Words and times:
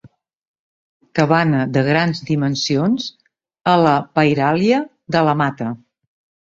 Cabana 1.19 1.59
de 1.75 1.83
grans 1.89 2.23
dimensions 2.31 3.07
a 3.75 3.79
la 3.85 3.95
pairalia 4.19 4.85
de 5.17 5.27
La 5.31 5.41
Mata. 5.45 5.75